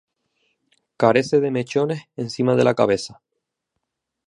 Carece 0.97 1.39
de 1.41 1.51
mechones 1.51 2.09
encima 2.15 2.55
de 2.55 2.63
la 2.63 2.73
cabeza. 2.73 3.21